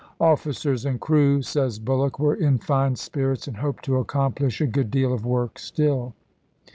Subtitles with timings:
[0.19, 4.89] "Officers and crew," says Bulloch," were in fine spirits, and hoped to accomplish a good
[4.89, 6.15] deal of work still."